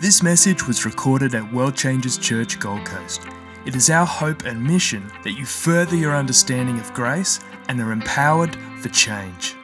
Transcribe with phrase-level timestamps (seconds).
[0.00, 3.22] This message was recorded at World Changers Church Gold Coast.
[3.66, 7.90] It is our hope and mission that you further your understanding of grace and are
[7.90, 9.56] empowered for change.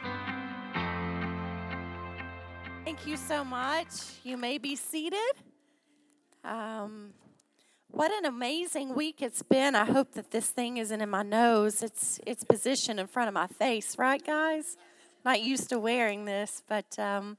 [2.83, 3.87] Thank you so much.
[4.25, 5.35] You may be seated.
[6.43, 7.13] Um,
[7.91, 9.73] what an amazing week it's been.
[9.73, 11.81] I hope that this thing isn't in my nose.
[11.81, 14.75] It's it's positioned in front of my face, right, guys?
[15.23, 17.37] Not used to wearing this, but um,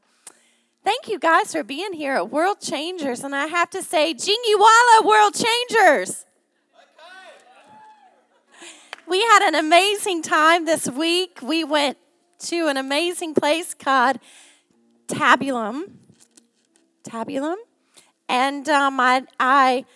[0.86, 3.24] thank you guys for being here at World Changers.
[3.24, 6.24] And I have to say, Jingiwala World Changers.
[9.08, 11.40] We had an amazing time this week.
[11.42, 11.98] We went
[12.50, 14.20] to an amazing place called
[15.08, 15.90] Tabulam.
[17.02, 17.56] Tabulam.
[18.28, 19.86] And um, I, I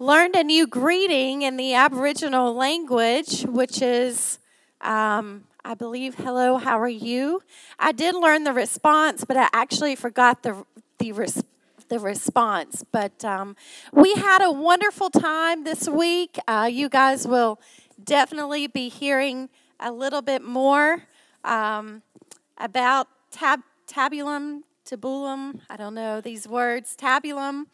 [0.00, 4.40] learned a new greeting in the Aboriginal language, which is,
[4.80, 7.42] um, I believe, hello, how are you?
[7.78, 10.64] I did learn the response, but I actually forgot the,
[10.96, 11.44] the, res-
[11.90, 12.86] the response.
[12.90, 13.54] But um,
[13.92, 16.38] we had a wonderful time this week.
[16.48, 17.60] Uh, you guys will
[18.02, 21.02] definitely be hearing a little bit more
[21.44, 22.00] um,
[22.56, 27.66] about tab- tabulam, tabulam, I don't know these words, tabulam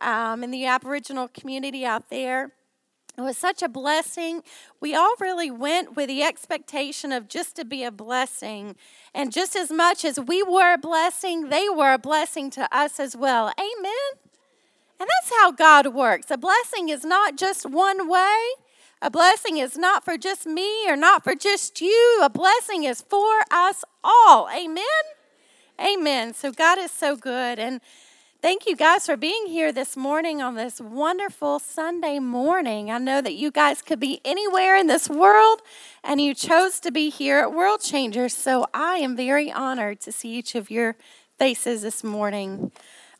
[0.00, 2.52] um, in the Aboriginal community out there.
[3.20, 4.42] It was such a blessing.
[4.80, 8.76] We all really went with the expectation of just to be a blessing.
[9.14, 12.98] And just as much as we were a blessing, they were a blessing to us
[12.98, 13.52] as well.
[13.58, 13.92] Amen.
[14.98, 16.30] And that's how God works.
[16.30, 18.36] A blessing is not just one way.
[19.02, 22.20] A blessing is not for just me or not for just you.
[22.22, 24.48] A blessing is for us all.
[24.54, 24.84] Amen.
[25.80, 26.34] Amen.
[26.34, 27.58] So God is so good.
[27.58, 27.80] And
[28.42, 32.90] Thank you guys for being here this morning on this wonderful Sunday morning.
[32.90, 35.60] I know that you guys could be anywhere in this world
[36.02, 38.34] and you chose to be here at World Changers.
[38.34, 40.96] So I am very honored to see each of your
[41.38, 42.72] faces this morning.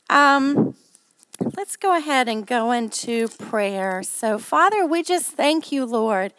[0.09, 0.75] Um,
[1.55, 4.03] let's go ahead and go into prayer.
[4.03, 6.33] So, Father, we just thank you, Lord.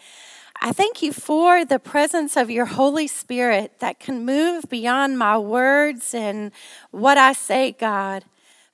[0.59, 5.38] I thank you for the presence of your Holy Spirit that can move beyond my
[5.38, 6.51] words and
[6.89, 8.25] what I say, God.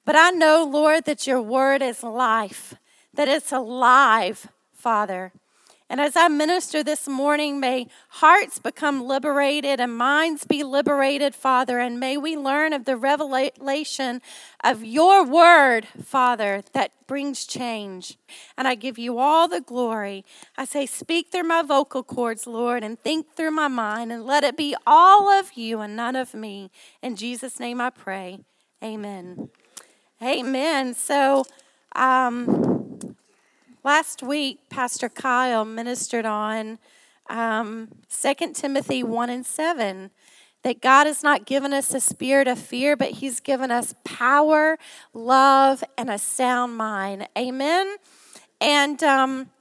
[0.07, 2.75] But I know, Lord, that your word is life,
[3.13, 5.33] that it's alive, Father.
[5.89, 11.79] And as I minister this morning, may hearts become liberated and minds be liberated, Father.
[11.79, 14.21] And may we learn of the revelation
[14.63, 18.17] of your word, Father, that brings change.
[18.57, 20.23] And I give you all the glory.
[20.55, 24.45] I say, speak through my vocal cords, Lord, and think through my mind, and let
[24.45, 26.71] it be all of you and none of me.
[27.01, 28.39] In Jesus' name I pray.
[28.81, 29.49] Amen.
[30.21, 30.95] Amen.
[30.95, 31.45] So,
[31.95, 33.15] um,
[33.83, 36.79] last week, Pastor Kyle ministered on
[37.29, 40.09] um, 2 Timothy 1 and 7
[40.63, 44.79] that God has not given us a spirit of fear, but He's given us power,
[45.13, 47.27] love, and a sound mind.
[47.37, 47.97] Amen.
[48.59, 49.51] And um,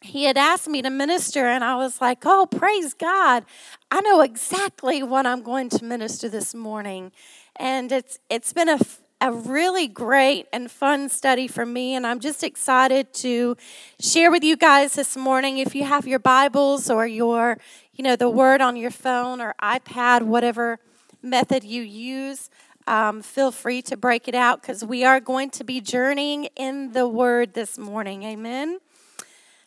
[0.00, 3.44] he had asked me to minister, and I was like, Oh, praise God.
[3.90, 7.10] I know exactly what I'm going to minister this morning.
[7.56, 8.78] And it's, it's been a
[9.20, 13.56] a really great and fun study for me, and I'm just excited to
[14.00, 15.58] share with you guys this morning.
[15.58, 17.58] If you have your Bibles or your,
[17.94, 20.78] you know, the Word on your phone or iPad, whatever
[21.20, 22.48] method you use,
[22.86, 26.92] um, feel free to break it out because we are going to be journeying in
[26.92, 28.22] the Word this morning.
[28.22, 28.78] Amen.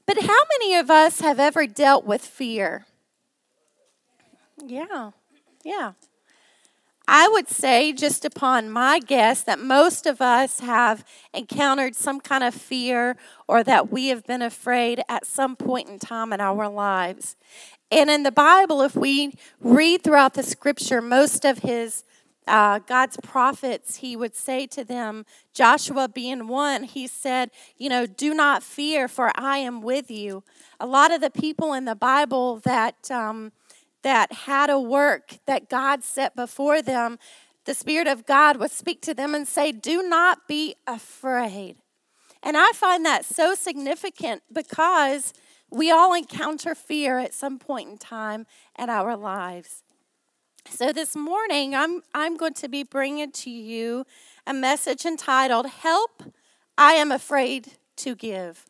[0.06, 2.86] But how many of us have ever dealt with fear?
[4.66, 5.12] Yeah,
[5.64, 5.94] yeah.
[7.08, 11.04] I would say, just upon my guess, that most of us have
[11.34, 13.18] encountered some kind of fear
[13.48, 17.36] or that we have been afraid at some point in time in our lives.
[17.92, 22.06] And in the Bible, if we read throughout the scripture, most of his
[22.48, 28.06] uh, God's prophets, he would say to them, Joshua being one, he said, You know,
[28.06, 30.44] do not fear, for I am with you.
[30.80, 33.52] A lot of the people in the Bible that um,
[34.04, 37.20] that had a work that God set before them,
[37.66, 41.78] the Spirit of God would speak to them and say, Do not be afraid.
[42.44, 45.34] And I find that so significant because
[45.70, 48.46] we all encounter fear at some point in time
[48.78, 49.84] in our lives.
[50.70, 54.06] So this morning, I'm, I'm going to be bringing to you
[54.46, 56.24] a message entitled, Help,
[56.78, 58.66] I Am Afraid to Give.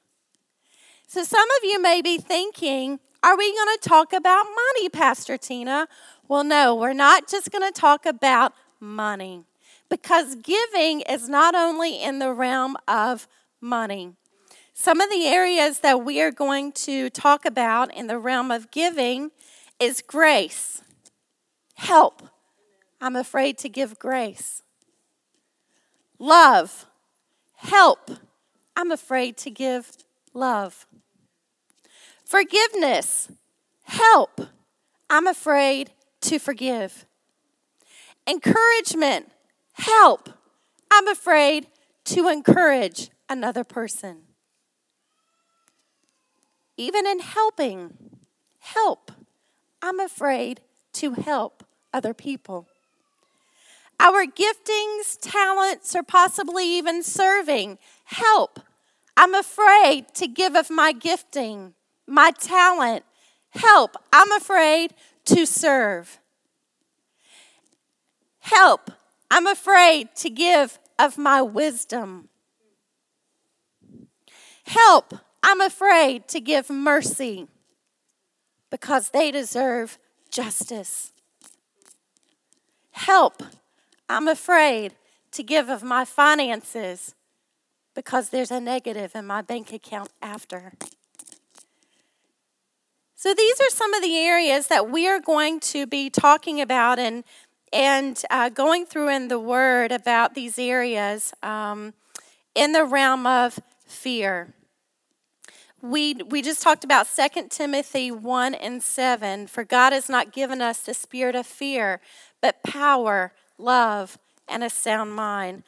[1.07, 5.37] So some of you may be thinking, are we going to talk about money, Pastor
[5.37, 5.87] Tina?
[6.27, 9.43] Well, no, we're not just going to talk about money
[9.89, 13.27] because giving is not only in the realm of
[13.59, 14.13] money.
[14.73, 18.71] Some of the areas that we are going to talk about in the realm of
[18.71, 19.31] giving
[19.79, 20.81] is grace,
[21.75, 22.23] help.
[22.99, 24.63] I'm afraid to give grace.
[26.17, 26.85] Love.
[27.55, 28.11] Help.
[28.75, 29.91] I'm afraid to give
[30.33, 30.87] love.
[32.31, 33.27] Forgiveness.
[33.83, 34.39] Help.
[35.09, 35.91] I'm afraid
[36.21, 37.05] to forgive.
[38.25, 39.29] Encouragement.
[39.73, 40.29] Help.
[40.89, 41.67] I'm afraid
[42.05, 44.19] to encourage another person.
[46.77, 47.97] Even in helping,
[48.59, 49.11] help.
[49.81, 50.61] I'm afraid
[50.93, 52.69] to help other people.
[53.99, 58.61] Our giftings, talents, or possibly even serving, help.
[59.17, 61.73] I'm afraid to give of my gifting,
[62.11, 63.03] my talent.
[63.51, 63.95] Help.
[64.13, 64.93] I'm afraid
[65.25, 66.19] to serve.
[68.39, 68.91] Help.
[69.29, 72.29] I'm afraid to give of my wisdom.
[74.65, 75.13] Help.
[75.43, 77.47] I'm afraid to give mercy
[78.69, 79.97] because they deserve
[80.29, 81.11] justice.
[82.91, 83.41] Help.
[84.07, 84.93] I'm afraid
[85.31, 87.15] to give of my finances
[87.95, 90.73] because there's a negative in my bank account after.
[93.21, 96.97] So, these are some of the areas that we are going to be talking about
[96.97, 97.23] and,
[97.71, 101.93] and uh, going through in the Word about these areas um,
[102.55, 104.55] in the realm of fear.
[105.83, 109.45] We, we just talked about 2 Timothy 1 and 7.
[109.45, 112.01] For God has not given us the spirit of fear,
[112.41, 115.61] but power, love, and a sound mind.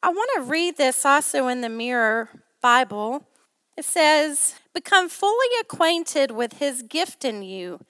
[0.00, 2.28] I want to read this also in the Mirror
[2.62, 3.26] Bible.
[3.76, 7.80] It says, Become fully acquainted with his gift in you.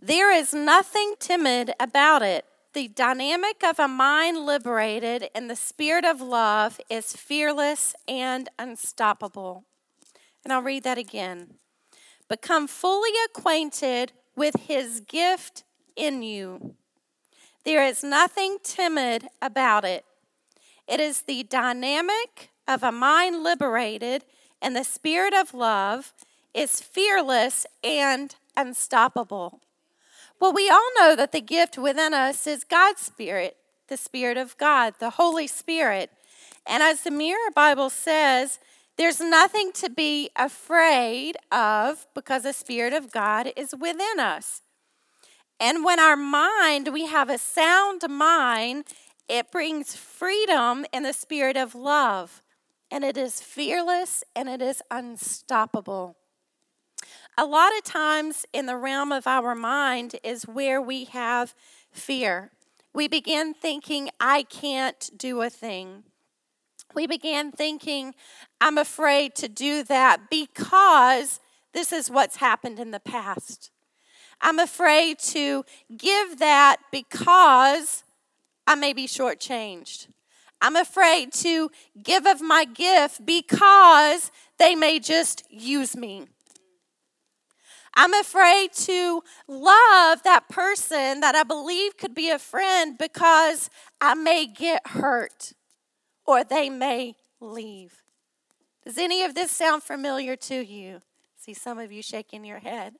[0.00, 2.44] There is nothing timid about it.
[2.74, 9.64] The dynamic of a mind liberated in the spirit of love is fearless and unstoppable.
[10.42, 11.54] And I'll read that again.
[12.28, 15.64] Become fully acquainted with his gift
[15.96, 16.74] in you.
[17.64, 20.04] There is nothing timid about it.
[20.88, 24.24] It is the dynamic of a mind liberated
[24.62, 26.14] and the spirit of love
[26.54, 29.60] is fearless and unstoppable.
[30.40, 33.56] Well, we all know that the gift within us is God's Spirit,
[33.88, 36.10] the Spirit of God, the Holy Spirit.
[36.66, 38.58] And as the Mirror Bible says,
[38.96, 44.62] there's nothing to be afraid of because the Spirit of God is within us.
[45.58, 48.84] And when our mind, we have a sound mind,
[49.28, 52.41] it brings freedom in the spirit of love,
[52.92, 56.14] and it is fearless and it is unstoppable.
[57.38, 61.54] A lot of times in the realm of our mind is where we have
[61.90, 62.50] fear.
[62.92, 66.04] We begin thinking, I can't do a thing.
[66.94, 68.14] We began thinking,
[68.60, 71.40] I'm afraid to do that because
[71.72, 73.70] this is what's happened in the past.
[74.42, 75.64] I'm afraid to
[75.96, 78.04] give that because
[78.66, 80.08] I may be shortchanged.
[80.62, 84.30] I'm afraid to give of my gift because
[84.60, 86.28] they may just use me.
[87.94, 93.70] I'm afraid to love that person that I believe could be a friend because
[94.00, 95.52] I may get hurt
[96.24, 98.04] or they may leave.
[98.84, 101.00] Does any of this sound familiar to you?
[101.36, 102.94] See some of you shaking your head.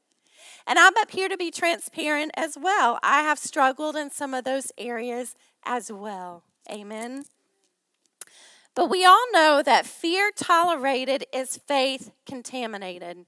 [0.66, 2.98] And I'm up here to be transparent as well.
[3.04, 6.42] I have struggled in some of those areas as well.
[6.68, 7.24] Amen.
[8.74, 13.26] But we all know that fear tolerated is faith contaminated.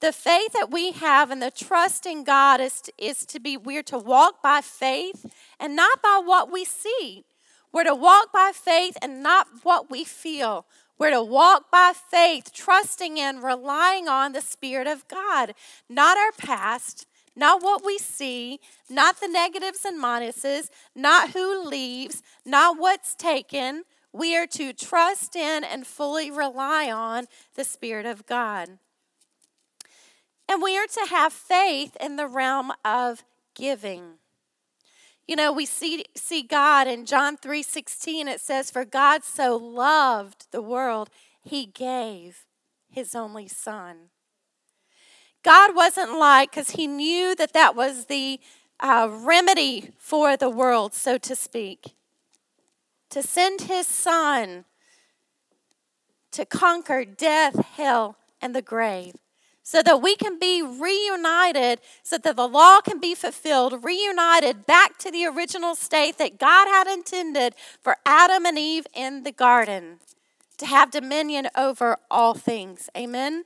[0.00, 3.56] The faith that we have and the trust in God is to, is to be,
[3.56, 5.24] we're to walk by faith
[5.58, 7.24] and not by what we see.
[7.72, 10.66] We're to walk by faith and not what we feel.
[10.98, 15.54] We're to walk by faith, trusting and relying on the Spirit of God,
[15.88, 22.22] not our past, not what we see, not the negatives and minuses, not who leaves,
[22.44, 23.84] not what's taken.
[24.16, 28.78] We are to trust in and fully rely on the Spirit of God.
[30.48, 34.18] And we are to have faith in the realm of giving.
[35.26, 39.56] You know, we see, see God in John 3 16, it says, For God so
[39.56, 41.10] loved the world,
[41.42, 42.44] he gave
[42.88, 44.10] his only son.
[45.42, 48.40] God wasn't like, because He knew that that was the
[48.80, 51.94] uh, remedy for the world, so to speak,
[53.16, 54.66] to send His Son
[56.32, 59.14] to conquer death, hell, and the grave.
[59.62, 64.98] So that we can be reunited, so that the law can be fulfilled, reunited back
[64.98, 69.98] to the original state that God had intended for Adam and Eve in the garden
[70.58, 72.90] to have dominion over all things.
[72.94, 73.44] Amen.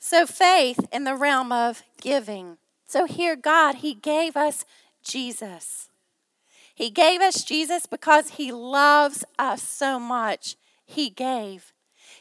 [0.00, 2.58] So, faith in the realm of giving.
[2.88, 4.64] So, here, God, He gave us
[5.04, 5.89] Jesus.
[6.80, 10.56] He gave us Jesus because He loves us so much.
[10.86, 11.74] he gave.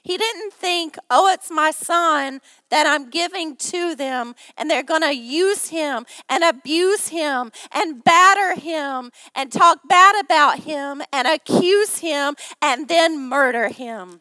[0.03, 5.01] He didn't think, oh, it's my son that I'm giving to them, and they're going
[5.01, 11.25] to use him and abuse him and batter him and talk bad about him and
[11.25, 14.19] accuse him and then murder him.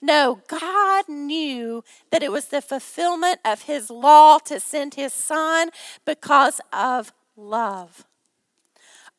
[0.00, 5.70] No, God knew that it was the fulfillment of his law to send his son
[6.04, 8.06] because of love.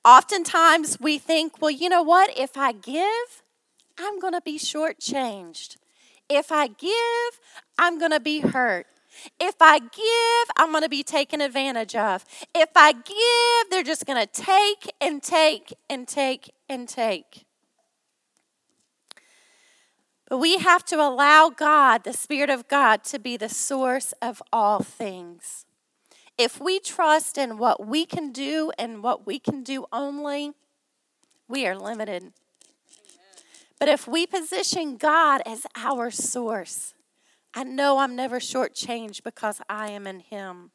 [0.05, 2.38] Oftentimes we think, well, you know what?
[2.38, 3.43] If I give,
[3.97, 5.77] I'm going to be shortchanged.
[6.29, 7.39] If I give,
[7.79, 8.85] I'm going to be hurt.
[9.39, 12.24] If I give, I'm going to be taken advantage of.
[12.53, 17.45] If I give, they're just going to take and take and take and take.
[20.29, 24.41] But we have to allow God, the Spirit of God, to be the source of
[24.51, 25.65] all things.
[26.38, 30.51] If we trust in what we can do and what we can do only,
[31.48, 32.34] we are limited.
[33.80, 36.94] But if we position God as our source,
[37.54, 40.72] I know I'm never shortchanged because I am in Him.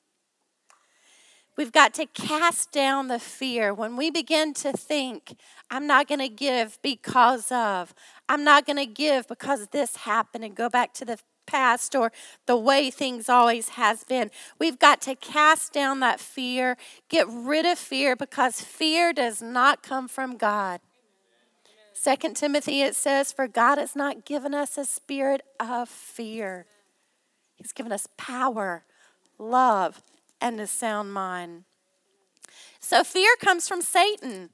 [1.57, 3.75] We've got to cast down the fear.
[3.75, 5.37] When we begin to think,
[5.71, 7.95] I'm not going to give because of,
[8.31, 11.19] I'm not going to give because this happened, and go back to the
[11.51, 12.13] past or
[12.47, 14.31] the way things always has been.
[14.59, 16.77] We've got to cast down that fear,
[17.09, 20.81] get rid of fear because fear does not come from God.
[21.93, 26.67] Second Timothy it says, For God has not given us a spirit of fear.
[27.57, 28.85] He's given us power,
[29.39, 30.03] love,
[30.41, 31.65] and a sound mind.
[32.81, 34.51] So fear comes from Satan.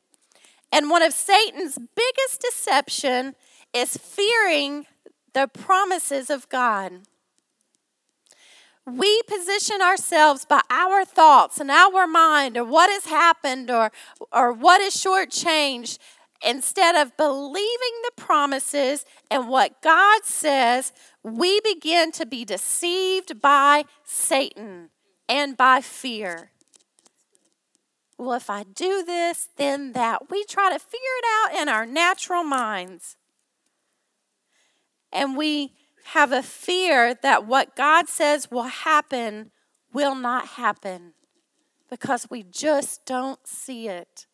[0.72, 3.36] And one of Satan's biggest deception
[3.72, 4.86] is fearing
[5.36, 6.92] the promises of God.
[8.86, 13.92] We position ourselves by our thoughts and our mind or what has happened or,
[14.32, 15.98] or what is shortchanged
[16.42, 23.84] instead of believing the promises and what God says, we begin to be deceived by
[24.04, 24.88] Satan
[25.28, 26.50] and by fear.
[28.16, 30.30] Well, if I do this, then that.
[30.30, 33.18] We try to figure it out in our natural minds.
[35.12, 35.72] And we
[36.06, 39.50] have a fear that what God says will happen
[39.92, 41.14] will not happen
[41.90, 44.26] because we just don't see it.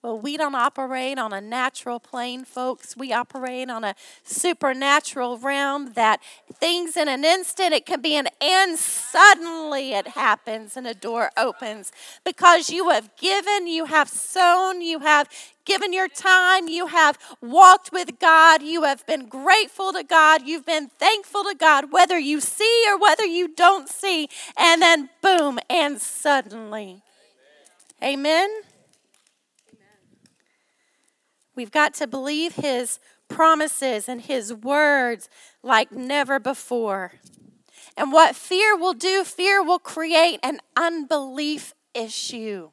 [0.00, 2.96] Well, we don't operate on a natural plane, folks.
[2.96, 6.20] We operate on a supernatural realm that
[6.54, 11.30] things in an instant, it can be an and suddenly it happens and a door
[11.36, 11.90] opens.
[12.24, 15.28] Because you have given, you have sown, you have
[15.64, 20.64] given your time, you have walked with God, you have been grateful to God, you've
[20.64, 25.58] been thankful to God, whether you see or whether you don't see, and then boom,
[25.68, 27.02] and suddenly.
[28.00, 28.48] Amen.
[31.58, 35.28] We've got to believe His promises and His words
[35.60, 37.14] like never before.
[37.96, 42.70] And what fear will do, fear will create an unbelief issue.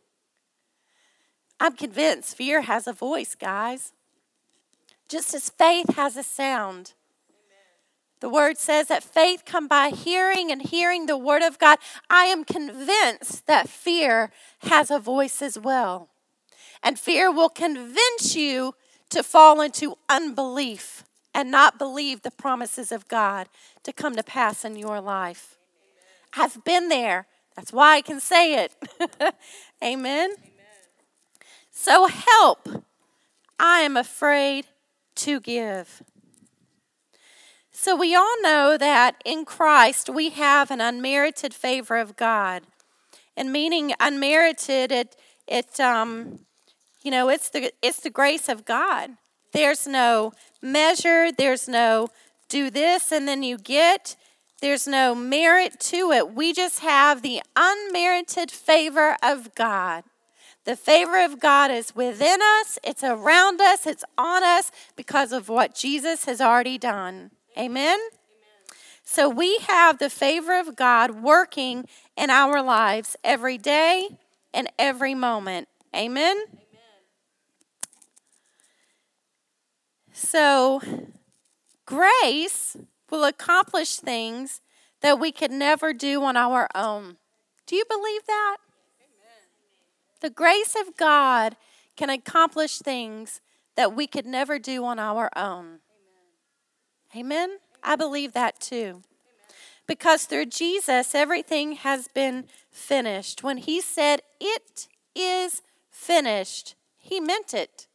[1.59, 3.91] I'm convinced fear has a voice, guys.
[5.09, 6.93] Just as faith has a sound.
[8.19, 11.79] The word says that faith come by hearing and hearing the word of God.
[12.07, 16.09] I am convinced that fear has a voice as well.
[16.85, 18.75] And fear will convince you
[19.09, 23.49] to fall into unbelief and not believe the promises of God
[23.83, 25.57] to come to pass in your life.
[26.37, 27.25] I've been there.
[27.55, 28.71] That's why I can say it.
[29.01, 29.31] Amen.
[29.83, 30.35] Amen.
[31.71, 32.69] So help.
[33.59, 34.65] I am afraid
[35.15, 36.03] to give.
[37.71, 42.63] So we all know that in Christ we have an unmerited favor of God.
[43.35, 45.15] And meaning unmerited, it
[45.47, 46.45] it um,
[47.05, 49.11] you know, it's the it's the grace of God.
[49.53, 52.09] There's no measure, there's no
[52.49, 54.15] do this and then you get.
[54.59, 56.33] There's no merit to it.
[56.33, 60.03] We just have the unmerited favor of God.
[60.63, 65.47] The favor of God is within us, it's around us, it's on us because of
[65.47, 67.29] what Jesus has already done.
[67.55, 67.99] Amen?
[67.99, 67.99] Amen?
[69.03, 71.85] So we have the favor of God working
[72.17, 74.17] in our lives every day
[74.55, 75.67] and every moment.
[75.95, 76.37] Amen?
[80.17, 80.81] So,
[81.85, 82.77] grace
[83.11, 84.61] will accomplish things
[85.01, 87.17] that we could never do on our own.
[87.67, 88.57] Do you believe that?
[89.01, 89.41] Amen.
[90.21, 91.57] The grace of God
[91.97, 93.41] can accomplish things
[93.75, 95.79] that we could never do on our own.
[97.13, 97.17] Amen.
[97.17, 97.57] Amen?
[97.83, 99.01] I believe that too.
[99.85, 103.43] Because through Jesus, everything has been finished.
[103.43, 107.87] When he said, It is finished, he meant it.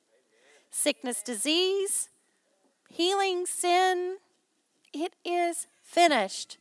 [0.70, 2.09] Sickness, disease,
[2.90, 4.18] healing sin.
[4.92, 6.58] It is finished.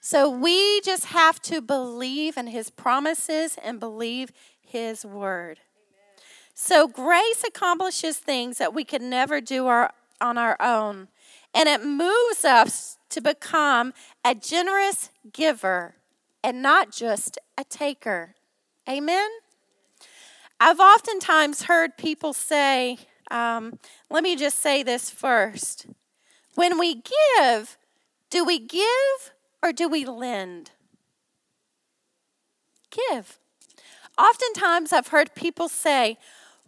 [0.00, 5.60] So we just have to believe in his promises and believe his word.
[6.54, 11.08] So grace accomplishes things that we could never do our, on our own.
[11.54, 13.92] And it moves us to become
[14.24, 15.96] a generous giver
[16.42, 18.34] and not just a taker.
[18.88, 19.28] Amen?
[20.58, 22.98] I've oftentimes heard people say,
[23.30, 23.78] um,
[24.10, 25.86] let me just say this first.
[26.54, 27.02] When we
[27.38, 27.78] give,
[28.30, 30.72] do we give or do we lend?
[32.90, 33.38] Give.
[34.18, 36.18] Oftentimes I've heard people say,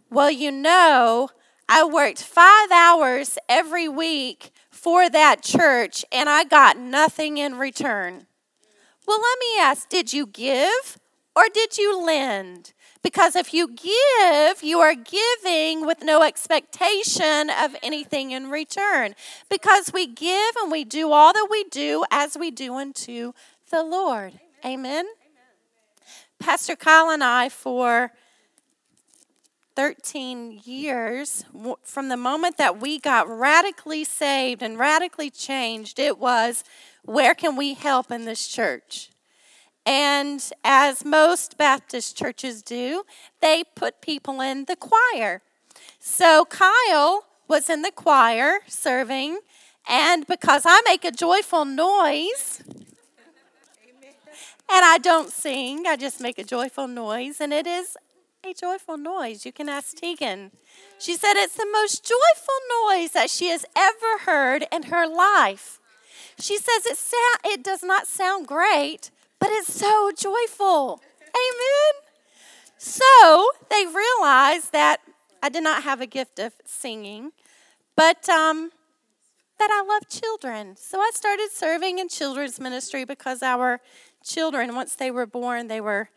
[0.09, 1.29] well, you know,
[1.67, 8.27] I worked five hours every week for that church and I got nothing in return.
[9.07, 10.99] Well, let me ask did you give
[11.35, 12.73] or did you lend?
[13.05, 19.13] Because if you give, you are giving with no expectation of anything in return.
[19.47, 23.33] Because we give and we do all that we do as we do unto
[23.69, 24.39] the Lord.
[24.65, 25.05] Amen.
[25.05, 25.05] Amen.
[26.39, 28.11] Pastor Kyle and I, for
[29.75, 31.45] 13 years,
[31.83, 36.63] from the moment that we got radically saved and radically changed, it was
[37.03, 39.11] where can we help in this church?
[39.85, 43.03] And as most Baptist churches do,
[43.41, 45.41] they put people in the choir.
[45.99, 49.39] So Kyle was in the choir serving,
[49.87, 52.63] and because I make a joyful noise,
[54.67, 57.95] and I don't sing, I just make a joyful noise, and it is
[58.43, 59.45] a joyful noise.
[59.45, 60.51] You can ask Tegan.
[60.99, 65.79] She said it's the most joyful noise that she has ever heard in her life.
[66.39, 69.11] She says it, sound, it does not sound great,
[69.45, 70.99] but it's so joyful.
[71.21, 71.93] Amen.
[72.79, 75.01] So they realized that
[75.43, 77.31] I did not have a gift of singing,
[77.95, 78.71] but um,
[79.59, 80.75] that I love children.
[80.77, 83.81] So I started serving in children's ministry because our
[84.23, 86.09] children, once they were born, they were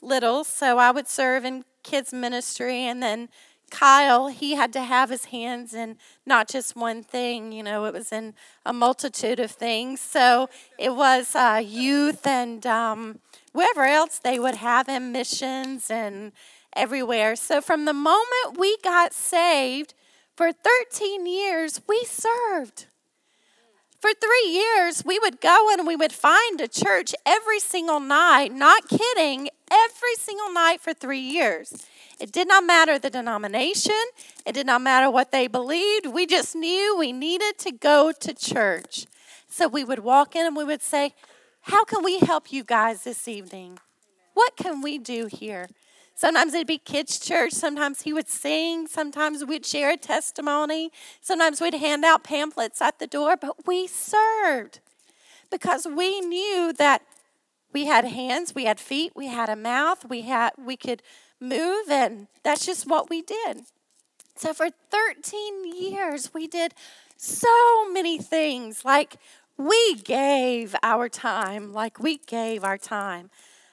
[0.00, 0.42] little.
[0.42, 3.28] So I would serve in kids ministry and then
[3.70, 7.94] Kyle, he had to have his hands in not just one thing, you know, it
[7.94, 8.34] was in
[8.66, 10.00] a multitude of things.
[10.00, 13.20] So it was uh, youth and um,
[13.52, 16.32] wherever else they would have him, missions and
[16.74, 17.36] everywhere.
[17.36, 19.94] So from the moment we got saved,
[20.40, 22.86] for 13 years, we served.
[24.00, 28.50] For three years, we would go and we would find a church every single night,
[28.50, 31.84] not kidding, every single night for three years.
[32.20, 34.02] It did not matter the denomination,
[34.44, 36.06] it did not matter what they believed.
[36.06, 39.06] We just knew we needed to go to church.
[39.48, 41.14] So we would walk in and we would say,
[41.62, 43.78] How can we help you guys this evening?
[44.34, 45.68] What can we do here?
[46.14, 47.52] Sometimes it'd be kids' church.
[47.52, 48.86] Sometimes he would sing.
[48.86, 50.90] Sometimes we'd share a testimony.
[51.22, 53.38] Sometimes we'd hand out pamphlets at the door.
[53.40, 54.80] But we served
[55.50, 57.00] because we knew that
[57.72, 61.02] we had hands, we had feet, we had a mouth, we had we could
[61.40, 63.62] move, and that's just what we did.
[64.36, 66.74] So for 13 years, we did
[67.16, 68.84] so many things.
[68.84, 69.16] Like
[69.56, 73.30] we gave our time, like we gave our time.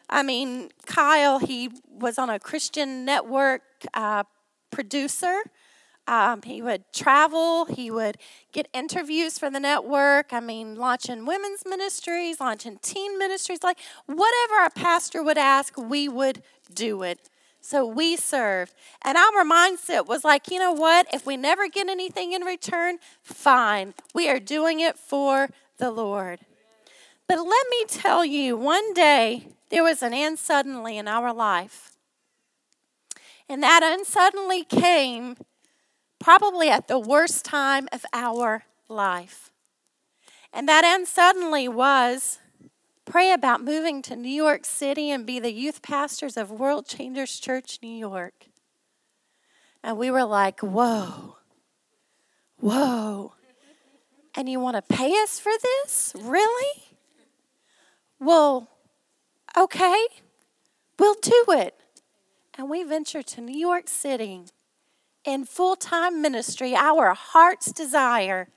[0.09, 3.61] I mean, Kyle, he was on a Christian network
[3.93, 4.23] uh,
[4.71, 5.41] producer.
[6.07, 8.17] Um, he would travel, he would
[8.53, 10.31] get interviews for the network.
[10.31, 16.07] I mean, launching women's ministries, launching teen ministries, like whatever our pastor would ask, we
[16.07, 17.29] would do it.
[17.67, 18.73] So we served.
[19.01, 21.05] And our mindset was like, you know what?
[21.13, 23.93] If we never get anything in return, fine.
[24.15, 26.39] We are doing it for the Lord.
[27.27, 31.91] But let me tell you, one day there was an end suddenly in our life.
[33.49, 35.35] And that unsuddenly came
[36.19, 39.51] probably at the worst time of our life.
[40.53, 42.39] And that unsuddenly was
[43.07, 47.39] pray about moving to New York City and be the youth pastors of World Changers
[47.39, 48.47] Church, New York.
[49.81, 51.37] And we were like, whoa,
[52.59, 53.33] whoa.
[54.35, 56.13] And you want to pay us for this?
[56.19, 56.83] Really?
[58.19, 58.69] Well,
[59.57, 60.05] okay,
[60.99, 61.75] we'll do it.
[62.57, 64.41] And we venture to New York City
[65.23, 68.49] in full time ministry, our heart's desire.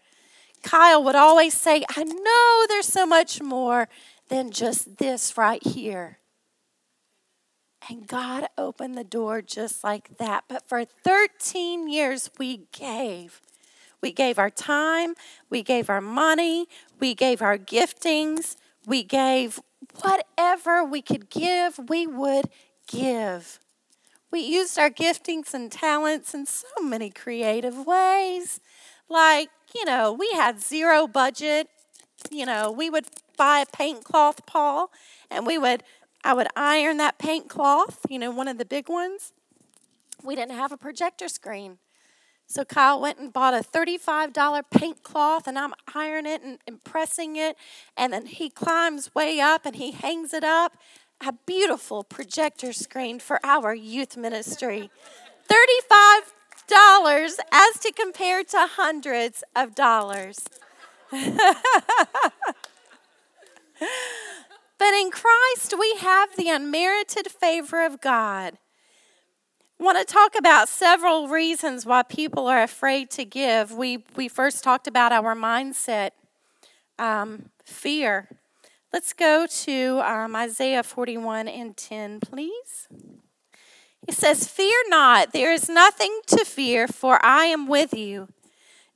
[0.62, 3.88] Kyle would always say, I know there's so much more
[4.30, 6.20] than just this right here.
[7.88, 10.44] And God opened the door just like that.
[10.48, 13.40] But for 13 years, we gave.
[14.02, 15.14] We gave our time,
[15.50, 16.66] we gave our money,
[17.00, 19.60] we gave our giftings, we gave
[20.02, 22.46] whatever we could give, we would
[22.88, 23.60] give.
[24.30, 28.60] We used our giftings and talents in so many creative ways
[29.08, 31.68] Like, you know, we had zero budget.
[32.30, 33.06] You know, we would
[33.36, 34.90] buy a paint cloth, Paul,
[35.30, 35.82] and we would,
[36.24, 39.32] I would iron that paint cloth, you know, one of the big ones.
[40.22, 41.78] We didn't have a projector screen.
[42.50, 47.36] So Kyle went and bought a $35 paint cloth, and I'm ironing it and, pressing
[47.36, 47.56] it.
[47.96, 50.76] And then he climbs way up and he hangs it up.
[51.24, 54.90] A beautiful projector screen for our youth ministry.
[55.48, 60.40] $35 as to compare to hundreds of dollars.
[61.10, 61.24] But
[64.94, 68.56] in Christ, we have the unmerited favor of God
[69.80, 73.72] want to talk about several reasons why people are afraid to give.
[73.72, 76.10] We, we first talked about our mindset,
[76.98, 78.28] um, fear.
[78.92, 82.88] Let's go to um, Isaiah 41 and 10, please.
[84.06, 88.28] It says, Fear not, there is nothing to fear, for I am with you.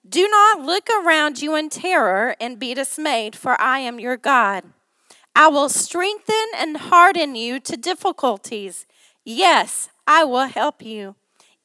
[0.07, 4.65] Do not look around you in terror and be dismayed, for I am your God.
[5.35, 8.87] I will strengthen and harden you to difficulties.
[9.25, 11.17] Yes, I will help you.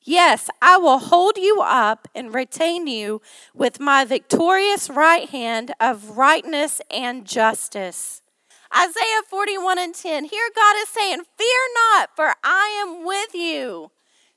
[0.02, 3.22] Yes, I will hold you up and retain you
[3.54, 8.22] with my victorious right hand of rightness and justice.
[8.76, 10.26] Isaiah 41 and 10.
[10.26, 13.92] Here God is saying, Fear not, for I am with you.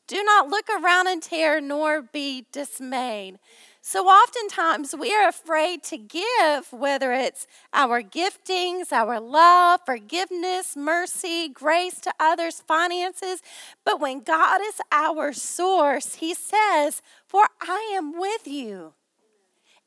[0.07, 3.39] Do not look around in terror nor be dismayed.
[3.85, 11.49] So oftentimes we are afraid to give, whether it's our giftings, our love, forgiveness, mercy,
[11.49, 13.43] grace to others, finances.
[13.85, 18.93] But when God is our source, He says, For I am with you.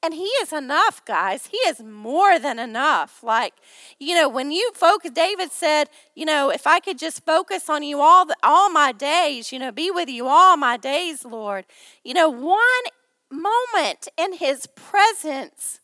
[0.04, 1.48] And he is enough, guys.
[1.48, 3.24] He is more than enough.
[3.24, 3.56] Like,
[4.00, 7.82] you know, when you focus, David said, you know, if I could just focus on
[7.82, 11.66] you all the, all my days, you know, be with you all my days, Lord.
[12.04, 12.84] You know, one
[13.32, 15.80] moment in his presence,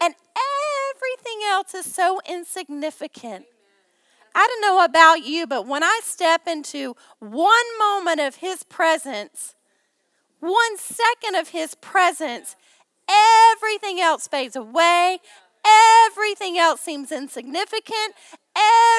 [0.00, 0.14] and
[0.94, 3.46] everything else is so insignificant.
[4.34, 9.54] I don't know about you, but when I step into one moment of his presence,
[10.38, 12.56] one second of his presence,
[13.08, 15.18] everything else fades away.
[16.06, 18.14] Everything else seems insignificant.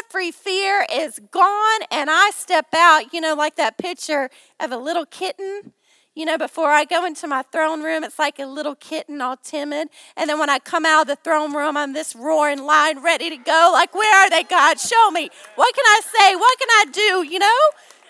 [0.06, 4.78] Every fear is gone, and I step out, you know, like that picture of a
[4.78, 5.74] little kitten
[6.14, 9.38] you know, before I go into my throne room, it's like a little kitten, all
[9.38, 9.88] timid.
[10.18, 13.30] And then when I come out of the throne room, I'm this roaring lion ready
[13.30, 13.70] to go.
[13.74, 14.78] Like, where are they, God?
[14.80, 15.30] Show me.
[15.56, 16.36] What can I say?
[16.36, 17.32] What can I do?
[17.32, 17.60] You know,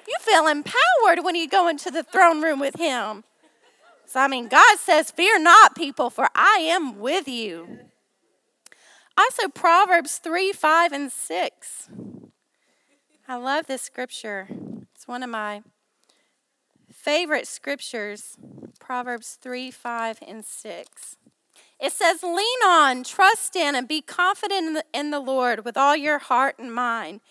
[0.07, 3.23] you feel empowered when you go into the throne room with Him.
[4.07, 7.79] So, I mean, God says, Fear not, people, for I am with you.
[9.15, 11.89] Also, Proverbs 3 5 and 6.
[13.27, 14.47] I love this scripture.
[14.95, 15.61] It's one of my
[17.03, 18.37] favorite scriptures
[18.79, 21.15] Proverbs 3 5 and 6.
[21.79, 26.19] It says, Lean on, trust in, and be confident in the, Lord with all your
[26.19, 27.21] heart and mind.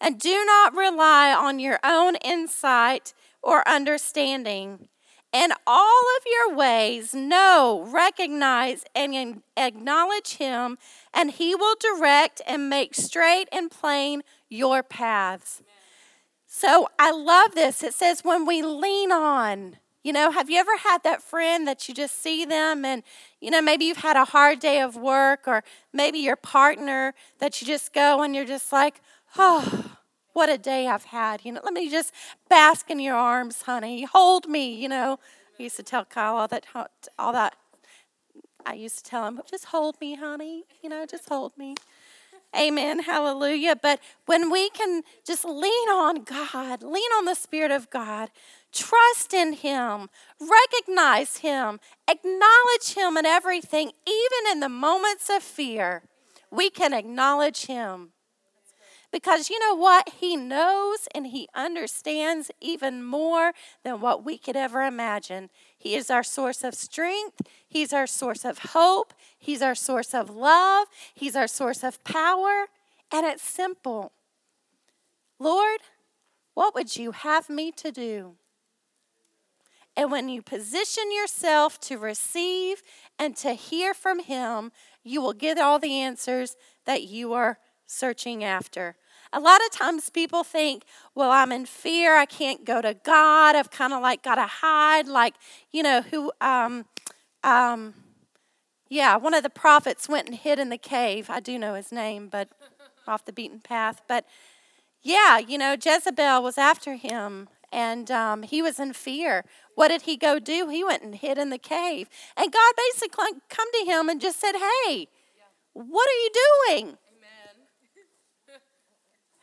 [0.00, 4.88] And do not rely on your own insight or understanding.
[5.32, 10.76] In all of your ways, know, recognize, and acknowledge Him,
[11.14, 15.62] and He will direct and make straight and plain your paths.
[16.52, 17.84] So I love this.
[17.84, 21.88] It says, when we lean on, you know, have you ever had that friend that
[21.88, 23.04] you just see them and,
[23.40, 27.60] you know, maybe you've had a hard day of work or maybe your partner that
[27.60, 29.00] you just go and you're just like,
[29.38, 29.96] oh,
[30.32, 31.44] what a day I've had.
[31.44, 32.12] You know, let me just
[32.48, 34.02] bask in your arms, honey.
[34.02, 35.20] Hold me, you know.
[35.56, 36.66] I used to tell Kyle all that,
[37.16, 37.54] all that.
[38.66, 40.64] I used to tell him, just hold me, honey.
[40.82, 41.76] You know, just hold me.
[42.56, 43.00] Amen.
[43.00, 43.76] Hallelujah.
[43.80, 48.30] But when we can just lean on God, lean on the Spirit of God,
[48.72, 50.10] trust in Him,
[50.40, 56.02] recognize Him, acknowledge Him in everything, even in the moments of fear,
[56.50, 58.10] we can acknowledge Him.
[59.12, 60.08] Because you know what?
[60.20, 63.52] He knows and He understands even more
[63.84, 65.50] than what we could ever imagine.
[65.80, 70.28] He is our source of strength, He's our source of hope, He's our source of
[70.28, 72.66] love, He's our source of power.
[73.10, 74.12] And it's simple
[75.38, 75.80] Lord,
[76.52, 78.34] what would you have me to do?
[79.96, 82.82] And when you position yourself to receive
[83.18, 88.44] and to hear from Him, you will get all the answers that you are searching
[88.44, 88.96] after.
[89.32, 92.16] A lot of times people think, well, I'm in fear.
[92.16, 93.54] I can't go to God.
[93.54, 95.06] I've kind of like got to hide.
[95.06, 95.34] Like,
[95.70, 96.86] you know, who, um,
[97.44, 97.94] um,
[98.88, 101.30] yeah, one of the prophets went and hid in the cave.
[101.30, 102.48] I do know his name, but
[103.06, 104.02] off the beaten path.
[104.08, 104.24] But
[105.02, 107.48] yeah, you know, Jezebel was after him.
[107.72, 109.44] and um, he was in fear.
[109.76, 110.68] What did he go do?
[110.68, 112.08] He went and hid in the cave.
[112.36, 115.08] And God basically come to him and just said, Hey,
[115.72, 116.30] what are you
[116.68, 116.98] doing?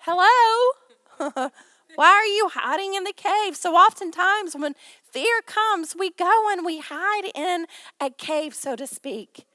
[0.10, 0.72] Hello?
[1.96, 3.58] Why are you hiding in the cave?
[3.58, 7.66] So oftentimes when fear comes, we go and we hide in
[8.00, 9.46] a cave, so to speak.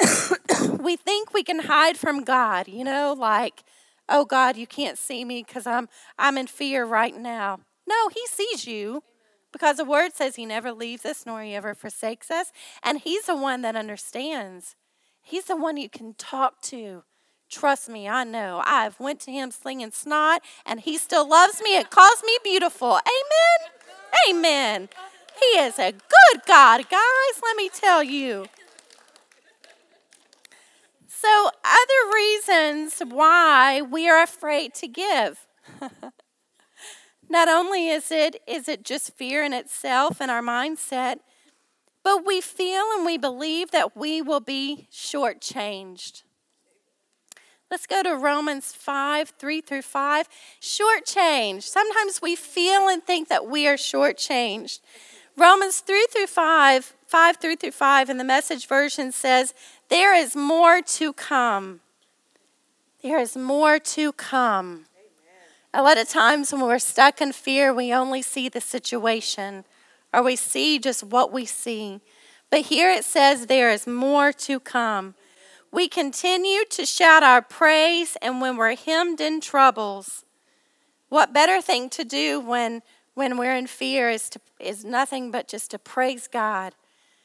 [0.78, 3.64] we think we can hide from God, you know, like,
[4.08, 7.58] oh God, you can't see me because I'm I'm in fear right now.
[7.88, 9.02] No, he sees you
[9.52, 12.52] because the word says he never leaves us nor he ever forsakes us.
[12.84, 14.76] And he's the one that understands.
[15.20, 17.02] He's the one you can talk to.
[17.50, 18.62] Trust me, I know.
[18.64, 21.76] I've went to him slinging snot, and he still loves me.
[21.76, 22.92] It calls me beautiful.
[22.92, 23.70] Amen.
[24.30, 24.88] Amen.
[25.40, 27.42] He is a good God, guys.
[27.42, 28.46] Let me tell you.
[31.08, 35.46] So, other reasons why we are afraid to give.
[37.28, 41.18] Not only is it is it just fear in itself and our mindset,
[42.02, 46.22] but we feel and we believe that we will be shortchanged.
[47.70, 50.28] Let's go to Romans 5, 3 through 5.
[50.60, 51.62] Shortchanged.
[51.62, 54.80] Sometimes we feel and think that we are shortchanged.
[55.36, 59.54] Romans 3 through 5, 5 through through 5 in the message version says,
[59.88, 61.80] There is more to come.
[63.02, 64.86] There is more to come.
[65.72, 69.64] A lot of times when we're stuck in fear, we only see the situation
[70.12, 72.00] or we see just what we see.
[72.50, 75.14] But here it says there is more to come.
[75.72, 80.24] We continue to shout our praise, and when we're hemmed in troubles,
[81.08, 82.82] what better thing to do when,
[83.14, 86.74] when we're in fear is, to, is nothing but just to praise God,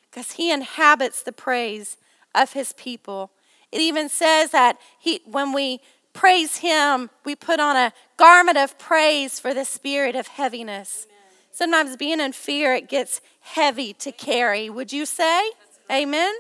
[0.10, 1.98] because He inhabits the praise
[2.36, 3.32] of His people.
[3.72, 5.82] It even says that he, when we
[6.14, 11.08] praise Him, we put on a garment of praise for the spirit of heaviness.
[11.10, 11.18] Amen.
[11.52, 14.70] Sometimes being in fear, it gets heavy to carry.
[14.70, 15.52] Would you say?
[15.92, 16.34] Amen?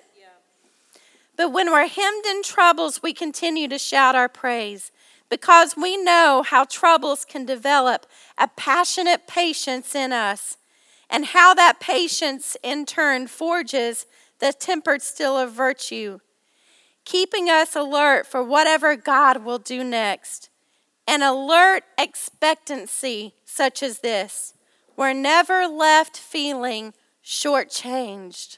[1.37, 4.91] But when we're hemmed in troubles, we continue to shout our praise
[5.29, 8.05] because we know how troubles can develop
[8.37, 10.57] a passionate patience in us
[11.09, 14.05] and how that patience in turn forges
[14.39, 16.19] the tempered steel of virtue,
[17.03, 20.49] keeping us alert for whatever God will do next.
[21.07, 24.53] An alert expectancy such as this.
[24.97, 26.93] We're never left feeling
[27.23, 28.57] shortchanged.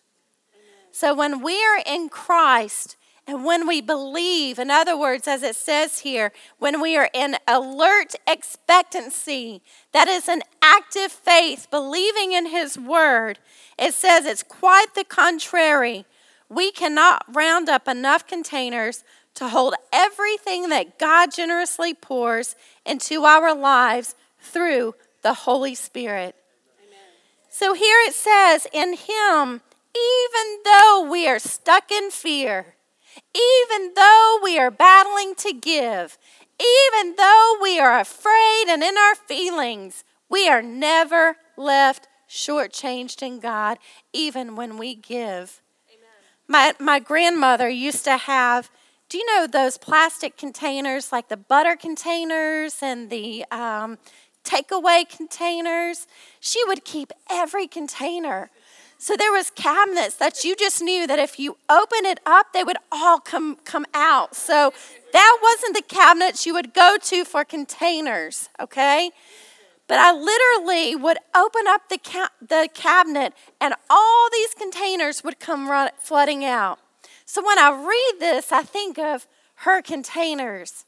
[1.00, 5.56] So when we are in Christ, and when we believe, in other words, as it
[5.56, 12.48] says here, when we are in alert expectancy, that is an active faith, believing in
[12.48, 13.38] His word,
[13.78, 16.06] it says it's quite the contrary.
[16.50, 19.04] We cannot round up enough containers
[19.36, 22.56] to hold everything that God generously pours
[22.88, 26.36] into our lives through the Holy Spirit.
[26.80, 27.00] Amen.
[27.50, 29.62] So here it says, in Him,
[29.98, 32.76] even though we are stuck in fear,
[33.34, 36.18] even though we are battling to give,
[36.60, 43.40] even though we are afraid and in our feelings, we are never left shortchanged in
[43.40, 43.78] God,
[44.14, 45.62] even when we give.
[46.48, 48.70] My, my grandmother used to have,
[49.10, 53.98] do you know those plastic containers, like the butter containers and the um,
[54.44, 56.08] takeaway containers?
[56.40, 58.50] She would keep every container
[58.98, 62.64] so there was cabinets that you just knew that if you open it up, they
[62.64, 64.36] would all come come out.
[64.36, 64.74] So
[65.14, 69.12] that wasn't the cabinets you would go to for containers, okay?
[69.88, 75.40] But I literally would open up the ca- the cabinet and all these containers would
[75.40, 76.80] come run- flooding out.
[77.26, 79.28] So when I read this, I think of
[79.62, 80.86] her containers.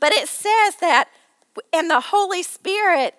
[0.00, 1.08] But it says that
[1.72, 3.14] in the Holy Spirit,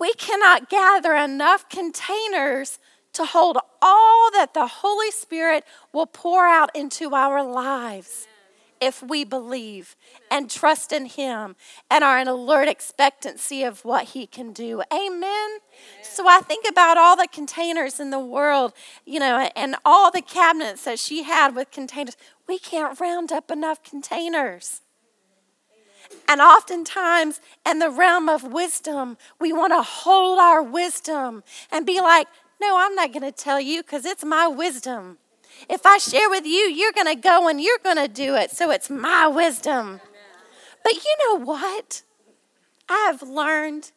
[0.00, 2.78] we cannot gather enough containers
[3.18, 8.26] to hold all that the Holy Spirit will pour out into our lives
[8.80, 9.96] if we believe
[10.30, 11.56] and trust in Him
[11.90, 14.82] and are in alert expectancy of what He can do.
[14.92, 15.22] Amen?
[15.22, 15.58] Amen.
[16.02, 18.72] So I think about all the containers in the world,
[19.04, 22.16] you know, and all the cabinets that she had with containers.
[22.46, 24.80] We can't round up enough containers.
[26.28, 32.00] And oftentimes, in the realm of wisdom, we want to hold our wisdom and be
[32.00, 32.28] like,
[32.60, 35.18] no, I'm not going to tell you because it's my wisdom.
[35.68, 38.50] If I share with you, you're going to go and you're going to do it.
[38.50, 40.00] So it's my wisdom.
[40.84, 42.02] But you know what?
[42.88, 43.92] I've learned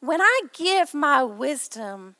[0.00, 2.16] when I give my wisdom,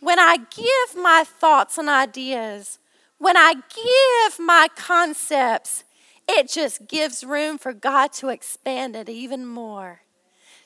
[0.00, 2.78] when I give my thoughts and ideas,
[3.18, 5.84] when I give my concepts,
[6.28, 10.03] it just gives room for God to expand it even more.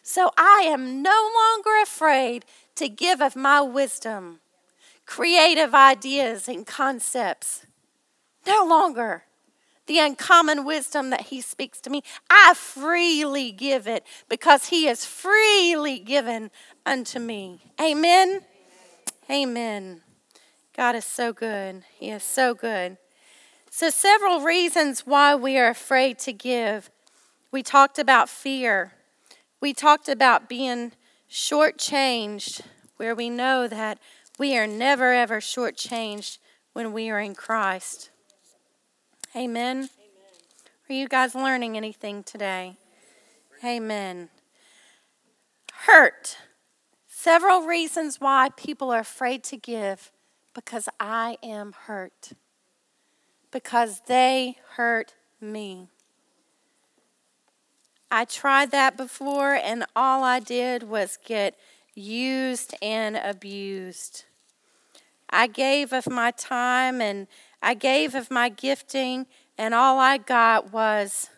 [0.09, 4.41] So I am no longer afraid to give of my wisdom,
[5.05, 7.67] creative ideas, and concepts.
[8.47, 9.25] No longer
[9.85, 12.03] the uncommon wisdom that He speaks to me.
[12.31, 16.51] I freely give it because He is freely given
[16.87, 17.61] unto me.
[17.79, 18.41] Amen.
[19.31, 20.01] Amen.
[20.75, 21.85] God is so good.
[22.01, 22.97] He is so good.
[23.71, 26.89] So, several reasons why we are afraid to give.
[27.53, 28.95] We talked about fear.
[29.61, 30.93] We talked about being
[31.29, 32.63] shortchanged,
[32.97, 33.99] where we know that
[34.39, 36.39] we are never ever shortchanged
[36.73, 38.11] when we are in Christ.
[39.35, 39.77] Amen.
[39.77, 39.89] Amen.
[40.89, 42.77] Are you guys learning anything today?
[43.65, 44.29] Amen.
[45.73, 46.37] Hurt.
[47.09, 50.13] Several reasons why people are afraid to give
[50.55, 52.33] because I am hurt.
[53.51, 55.89] Because they hurt me.
[58.11, 61.59] I tried that before, and all I did was get
[61.95, 64.25] used and abused.
[65.31, 67.27] I gave of my time and
[67.63, 69.27] I gave of my gifting,
[69.59, 71.29] and all I got was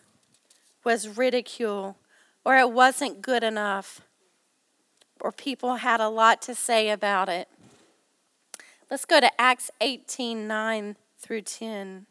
[0.83, 1.97] was ridicule,
[2.45, 4.01] or it wasn't good enough,
[5.19, 7.47] or people had a lot to say about it.
[8.89, 12.05] Let's go to Acts 18 9 through 10.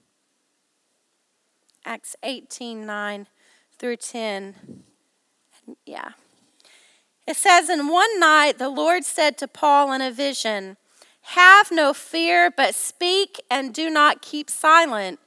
[1.84, 3.26] Acts 18 9
[3.80, 4.84] through 10.
[5.86, 6.10] Yeah.
[7.26, 10.76] It says, And one night the Lord said to Paul in a vision,
[11.22, 15.18] Have no fear, but speak and do not keep silent,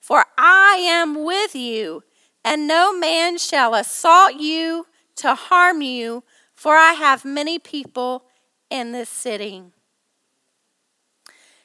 [0.00, 2.02] for I am with you,
[2.44, 4.86] and no man shall assault you
[5.16, 8.24] to harm you, for I have many people
[8.68, 9.62] in this city.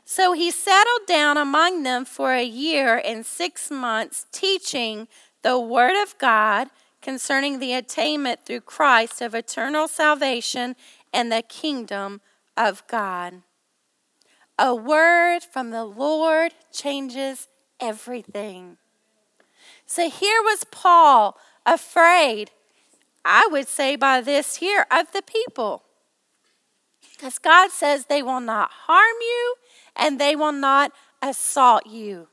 [0.09, 5.09] So he settled down among them for a year and six months, teaching
[5.47, 6.67] the Word of God
[7.01, 10.75] concerning the attainment through Christ of eternal salvation
[11.13, 12.19] and the kingdom
[12.57, 13.43] of God.
[14.59, 17.47] A word from the Lord changes
[17.79, 18.75] everything.
[19.85, 22.51] So here was Paul afraid,
[23.23, 25.83] I would say by this here, of the people.
[27.13, 29.55] Because God says they will not harm you
[29.95, 32.27] and they will not assault you.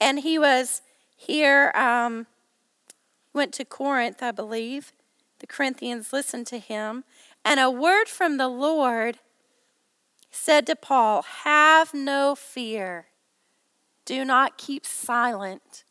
[0.00, 0.82] And he was
[1.26, 2.26] here, um,
[3.32, 4.92] went to Corinth, I believe.
[5.38, 7.04] The Corinthians listened to him.
[7.44, 9.18] And a word from the Lord
[10.30, 13.06] said to Paul, Have no fear.
[14.04, 15.84] Do not keep silent,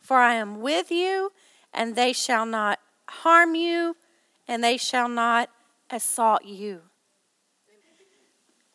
[0.00, 1.32] for I am with you,
[1.72, 3.96] and they shall not harm you,
[4.46, 5.48] and they shall not
[5.90, 6.82] assault you.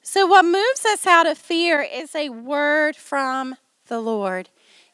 [0.02, 3.56] So, what moves us out of fear is a word from
[3.88, 4.50] the Lord.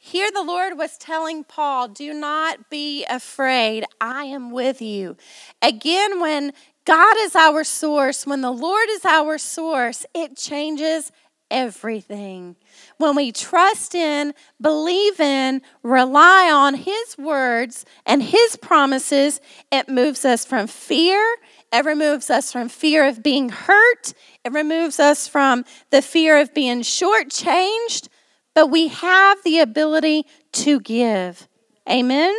[0.05, 3.85] Here, the Lord was telling Paul, Do not be afraid.
[4.01, 5.15] I am with you.
[5.61, 6.51] Again, when
[6.83, 11.09] God is our source, when the Lord is our source, it changes
[11.49, 12.57] everything.
[12.97, 19.39] When we trust in, believe in, rely on His words and His promises,
[19.71, 21.37] it moves us from fear.
[21.71, 24.13] It removes us from fear of being hurt.
[24.43, 28.09] It removes us from the fear of being shortchanged
[28.53, 31.47] but we have the ability to give.
[31.89, 32.33] Amen?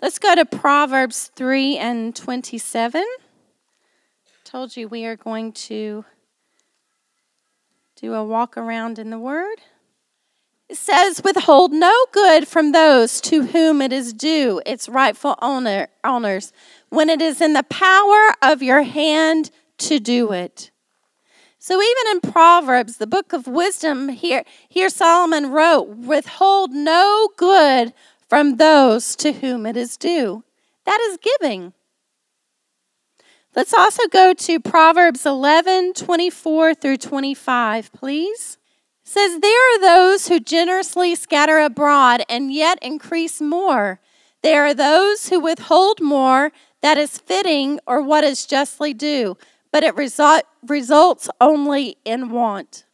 [0.00, 3.04] Let's go to Proverbs 3 and 27.
[4.44, 6.04] Told you we are going to
[7.96, 9.58] do a walk around in the Word.
[10.68, 15.88] It says, Withhold no good from those to whom it is due, its rightful owner,
[16.04, 16.52] owners,
[16.90, 20.70] when it is in the power of your hand to do it.
[21.58, 27.92] So even in Proverbs, the book of wisdom, here, here Solomon wrote, withhold no good
[28.28, 30.44] from those to whom it is due.
[30.86, 31.72] That is giving.
[33.56, 38.56] Let's also go to Proverbs 11, 24 through 25, please.
[39.02, 44.00] It says, There are those who generously scatter abroad and yet increase more.
[44.42, 49.36] There are those who withhold more that is fitting or what is justly due
[49.72, 52.84] but it result, results only in want.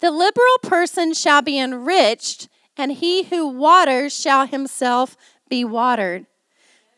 [0.00, 5.16] The liberal person shall be enriched, and he who waters shall himself
[5.48, 6.26] be watered.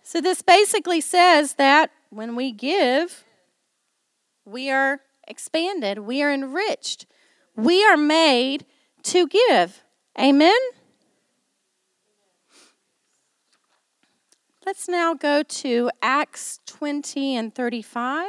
[0.02, 3.24] So, this basically says that when we give,
[4.44, 7.06] we are expanded, we are enriched,
[7.56, 8.64] we are made
[9.04, 9.82] to give.
[10.18, 10.56] Amen?
[14.66, 18.26] Let's now go to Acts 20 and 35.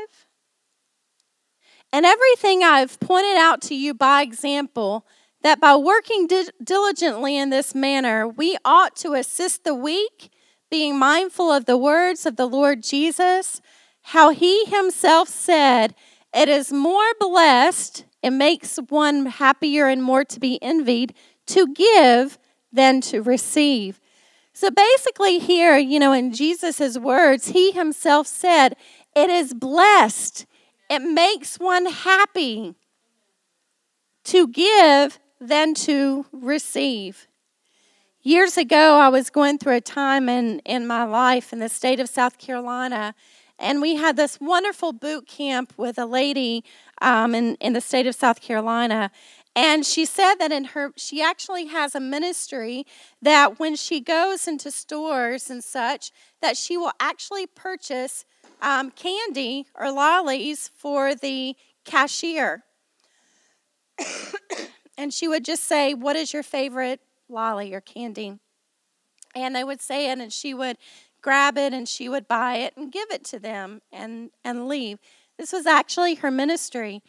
[1.91, 5.07] And everything I've pointed out to you by example,
[5.41, 10.29] that by working di- diligently in this manner, we ought to assist the weak,
[10.69, 13.59] being mindful of the words of the Lord Jesus,
[14.03, 15.95] how he himself said,
[16.35, 21.15] It is more blessed, it makes one happier and more to be envied,
[21.47, 22.37] to give
[22.71, 23.99] than to receive.
[24.57, 28.75] So basically, here, you know, in Jesus' words, he himself said,
[29.15, 30.47] It is blessed.
[30.89, 32.73] It makes one happy
[34.23, 37.27] to give than to receive.
[38.23, 41.99] Years ago, I was going through a time in, in my life in the state
[41.99, 43.13] of South Carolina,
[43.59, 46.63] and we had this wonderful boot camp with a lady
[46.99, 49.11] um, in, in the state of South Carolina.
[49.57, 52.85] And she said that in her, she actually has a ministry
[53.23, 56.11] that when she goes into stores and such,
[56.43, 58.23] that she will actually purchase
[58.61, 61.55] um, candy or lollies for the
[61.85, 62.65] cashier.
[64.97, 68.37] and she would just say, What is your favorite lolly or candy?
[69.33, 70.77] And they would say it, and she would
[71.23, 74.99] grab it and she would buy it and give it to them and, and leave.
[75.39, 77.01] This was actually her ministry.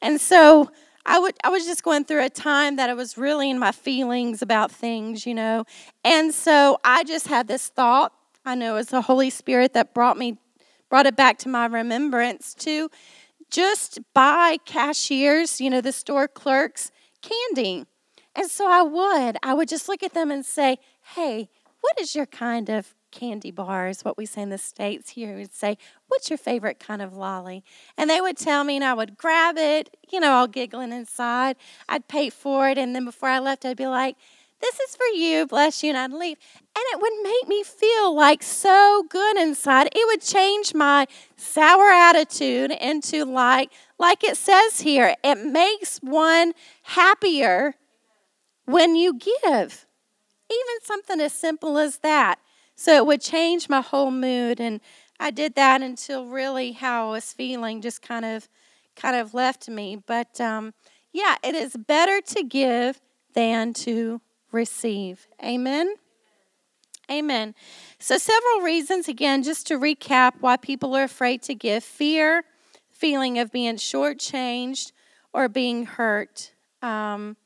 [0.00, 0.70] And so
[1.06, 3.70] I would I was just going through a time that I was really in my
[3.72, 5.64] feelings about things, you know.
[6.04, 8.12] And so I just had this thought.
[8.44, 10.36] I know it's the Holy Spirit that brought me
[10.90, 12.90] brought it back to my remembrance to
[13.50, 16.90] just buy cashiers, you know, the store clerks
[17.22, 17.86] candy.
[18.34, 19.36] And so I would.
[19.42, 20.78] I would just look at them and say,
[21.14, 21.48] "Hey,
[21.80, 25.36] what is your kind of candy bars, what we say in the States here.
[25.36, 25.78] We'd say,
[26.08, 27.64] What's your favorite kind of lolly?
[27.96, 31.56] And they would tell me, and I would grab it, you know, all giggling inside.
[31.88, 34.16] I'd pay for it, and then before I left, I'd be like,
[34.60, 36.36] This is for you, bless you, and I'd leave.
[36.76, 39.88] And it would make me feel like so good inside.
[39.92, 46.52] It would change my sour attitude into like, like it says here, it makes one
[46.82, 47.76] happier
[48.66, 49.86] when you give.
[50.48, 52.38] Even something as simple as that.
[52.76, 54.60] So it would change my whole mood.
[54.60, 54.80] And
[55.18, 58.48] I did that until really how I was feeling just kind of
[58.94, 59.96] kind of left me.
[59.96, 60.74] But um,
[61.12, 63.00] yeah, it is better to give
[63.34, 64.20] than to
[64.52, 65.26] receive.
[65.42, 65.94] Amen.
[67.10, 67.54] Amen.
[68.00, 72.42] So, several reasons, again, just to recap why people are afraid to give fear,
[72.90, 74.90] feeling of being shortchanged,
[75.32, 76.52] or being hurt.
[76.82, 77.36] Um,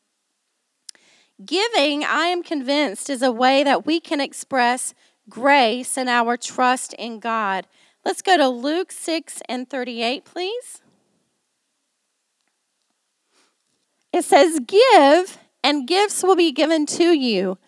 [1.44, 4.94] giving, I am convinced, is a way that we can express
[5.30, 7.66] grace and our trust in God.
[8.04, 10.82] Let's go to Luke 6 and 38, please.
[14.12, 17.58] It says, Give, and gifts will be given to you.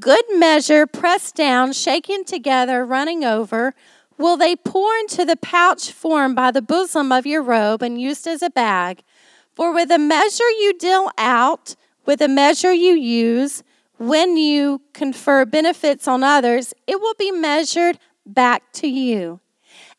[0.00, 3.74] Good measure, pressed down, shaken together, running over,
[4.18, 8.26] will they pour into the pouch formed by the bosom of your robe and used
[8.26, 9.02] as a bag.
[9.54, 13.62] For with the measure you deal out, with the measure you use,
[13.96, 19.40] when you confer benefits on others, it will be measured back to you.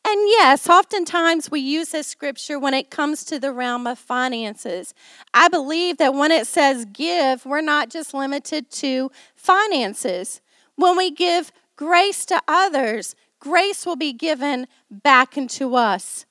[0.08, 4.94] And yes, oftentimes we use this scripture when it comes to the realm of finances.
[5.34, 10.42] I believe that when it says give, we're not just limited to finances.
[10.76, 16.28] When we give grace to others, grace will be given back into us.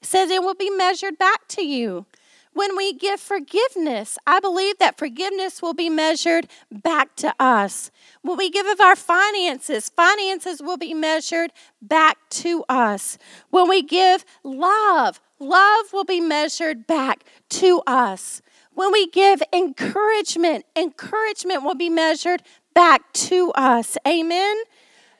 [0.00, 2.06] It says it will be measured back to you.
[2.52, 7.90] When we give forgiveness, I believe that forgiveness will be measured back to us.
[8.22, 13.18] When we give of our finances, finances will be measured back to us.
[13.50, 18.42] When we give love, love will be measured back to us.
[18.74, 22.42] When we give encouragement, encouragement will be measured
[22.74, 23.96] back to us.
[24.06, 24.56] Amen.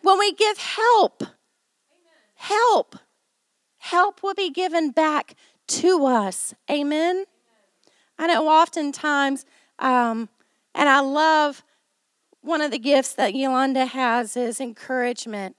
[0.03, 1.23] When we give help,
[2.35, 2.97] help,
[3.79, 5.35] help will be given back
[5.71, 6.55] to us.
[6.71, 7.25] Amen.
[8.19, 9.47] I know oftentimes,
[9.79, 10.29] um,
[10.75, 11.65] and I love
[12.43, 15.57] one of the gifts that Yolanda has is encouragement.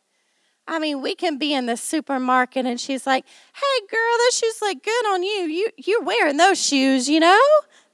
[0.68, 4.62] I mean, we can be in the supermarket and she's like, "Hey, girl, those shoes
[4.62, 5.44] look good on you.
[5.44, 7.42] You you're wearing those shoes, you know."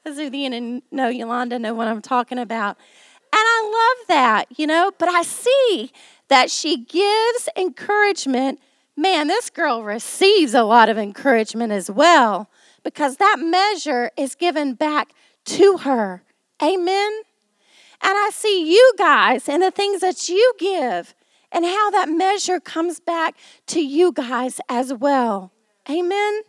[0.03, 4.59] Those of you know know Yolanda know what I'm talking about, and I love that,
[4.59, 4.91] you know.
[4.97, 5.91] But I see
[6.29, 8.59] that she gives encouragement
[8.97, 12.49] man, this girl receives a lot of encouragement as well
[12.83, 15.13] because that measure is given back
[15.45, 16.23] to her.
[16.61, 17.21] Amen.
[18.01, 21.13] And I see you guys and the things that you give
[21.51, 23.35] and how that measure comes back
[23.67, 25.51] to you guys as well.
[25.89, 26.41] Amen.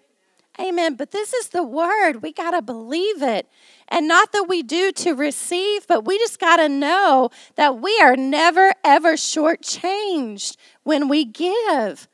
[0.60, 0.96] Amen.
[0.96, 2.22] But this is the word.
[2.22, 3.46] We got to believe it.
[3.88, 7.98] And not that we do to receive, but we just got to know that we
[8.02, 12.08] are never, ever shortchanged when we give.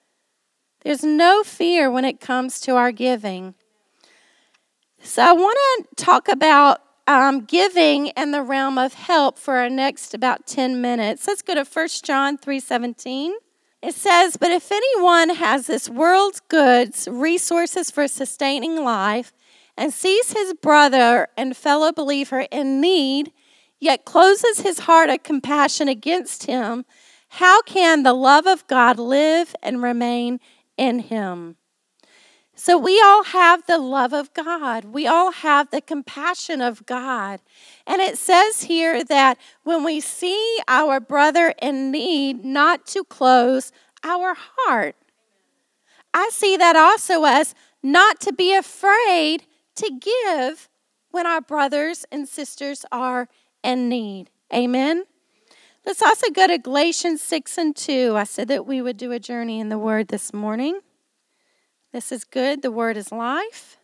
[0.85, 3.55] There's no fear when it comes to our giving.
[5.03, 5.59] So I want
[5.97, 10.81] to talk about um, giving and the realm of help for our next about 10
[10.81, 11.27] minutes.
[11.27, 13.33] Let's go to 1 John 3:17.
[13.83, 19.33] It says, "But if anyone has this world's goods, resources for sustaining life,
[19.77, 23.33] and sees his brother and fellow believer in need,
[23.81, 26.85] yet closes his heart of compassion against him,
[27.29, 30.41] how can the love of God live and remain
[30.77, 31.57] in him?"
[32.57, 34.85] So we all have the love of God.
[34.85, 37.41] We all have the compassion of God.
[37.87, 43.73] And it says here that when we see our brother in need, not to close
[44.05, 44.95] our heart.
[46.13, 49.47] I see that also as not to be afraid
[49.77, 50.69] to give
[51.11, 53.29] when our brothers and sisters are
[53.65, 54.31] in need.
[54.53, 55.05] Amen.
[55.87, 58.15] Let's also go to Galatians 6 and 2.
[58.17, 60.81] I said that we would do a journey in the Word this morning.
[61.93, 62.63] This is good.
[62.63, 63.77] The word is life.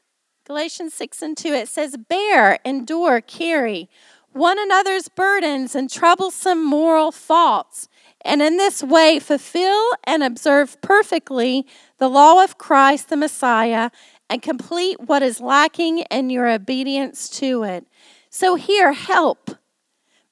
[0.44, 3.88] Galatians 6 and 2, it says, Bear, endure, carry
[4.32, 7.88] one another's burdens and troublesome moral faults,
[8.24, 11.66] and in this way fulfill and observe perfectly
[11.98, 13.90] the law of Christ the Messiah
[14.28, 17.86] and complete what is lacking in your obedience to it.
[18.28, 19.50] So, here, help,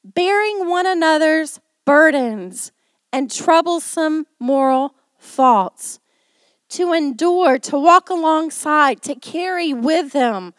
[0.04, 2.72] bearing one another's burdens
[3.12, 6.00] and troublesome moral faults
[6.70, 10.52] to endure, to walk alongside, to carry with them.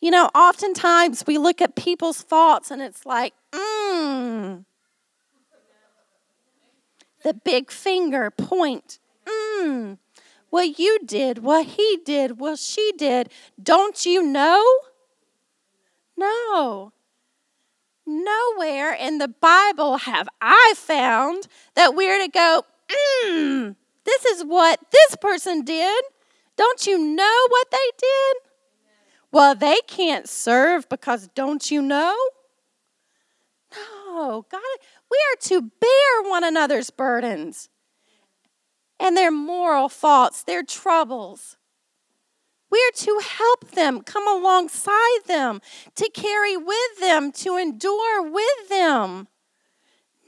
[0.00, 4.64] You know, oftentimes we look at people's faults and it's like, mmm.
[7.22, 9.98] The big finger point, mmm.
[10.50, 13.30] What you did, what he did, what she did.
[13.60, 14.62] Don't you know?
[16.16, 16.92] No.
[18.06, 22.64] Nowhere in the Bible have I found that we're to go,
[23.24, 26.04] mmm this is what this person did.
[26.56, 28.36] Don't you know what they did?
[29.32, 32.16] Well, they can't serve because don't you know?
[33.74, 34.60] No, God,
[35.10, 37.68] we are to bear one another's burdens
[39.00, 41.56] and their moral faults, their troubles.
[42.74, 45.60] We are to help them, come alongside them,
[45.94, 49.28] to carry with them, to endure with them.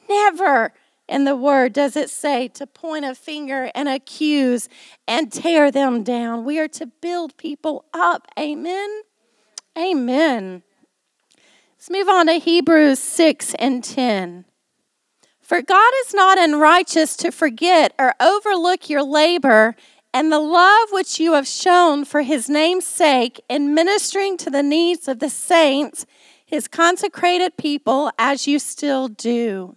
[0.08, 0.72] Never
[1.08, 4.68] in the word does it say to point a finger and accuse
[5.08, 6.44] and tear them down.
[6.44, 8.28] We are to build people up.
[8.38, 9.00] Amen.
[9.76, 10.62] Amen.
[11.76, 14.44] Let's move on to Hebrews 6 and 10.
[15.40, 19.74] For God is not unrighteous to forget or overlook your labor
[20.16, 24.62] and the love which you have shown for his name's sake in ministering to the
[24.62, 26.06] needs of the saints,
[26.46, 29.76] his consecrated people, as you still do.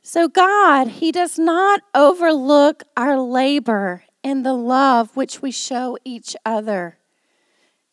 [0.00, 6.36] So, God, He does not overlook our labor and the love which we show each
[6.44, 6.98] other.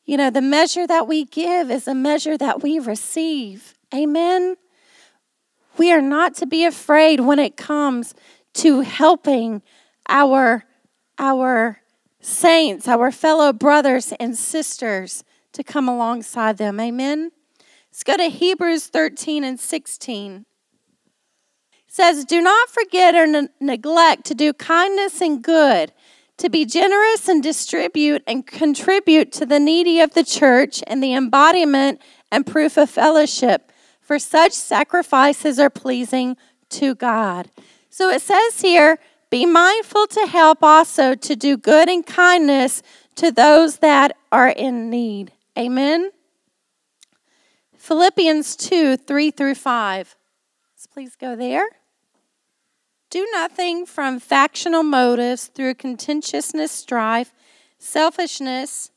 [0.06, 3.74] You know, the measure that we give is a measure that we receive.
[3.92, 4.56] Amen.
[5.78, 8.14] We are not to be afraid when it comes
[8.56, 9.64] to helping
[10.08, 10.66] our,
[11.22, 11.80] our
[12.20, 16.80] saints, our fellow brothers and sisters, to come alongside them.
[16.80, 17.32] Amen.
[17.90, 20.46] Let's go to Hebrews 13 and 16
[21.92, 25.92] says, Do not forget or ne- neglect to do kindness and good,
[26.38, 31.14] to be generous and distribute and contribute to the needy of the church and the
[31.14, 32.02] embodiment
[32.32, 36.38] and proof of fellowship, for such sacrifices are pleasing
[36.70, 37.52] to God.
[37.90, 38.98] So it says here,
[39.32, 42.84] be mindful to help also to do good and kindness
[43.16, 45.32] to those that are in need.
[45.58, 46.12] Amen.
[47.78, 50.16] Philippians 2 3 through 5.
[50.74, 51.66] Let's please go there.
[53.10, 57.34] Do nothing from factional motives through contentiousness, strife,
[57.78, 58.92] selfishness,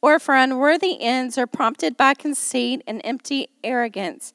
[0.00, 4.32] or for unworthy ends, or prompted by conceit and empty arrogance.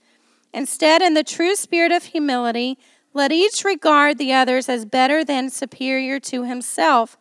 [0.54, 2.78] Instead, in the true spirit of humility,
[3.14, 7.18] let each regard the others as better than superior to himself,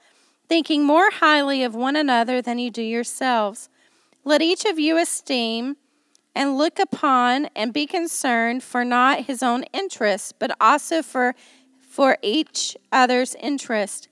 [0.48, 3.68] thinking more highly of one another than you do yourselves.
[4.24, 5.76] Let each of you esteem
[6.34, 11.34] and look upon and be concerned for not his own interest, but also for,
[11.80, 14.08] for each other's interest.